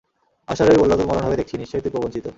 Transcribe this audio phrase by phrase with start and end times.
[0.47, 2.25] অশ্বারোহী বলল, তোর মরণ হবে দেখছি, নিশ্চয় তুই প্রবঞ্চিত।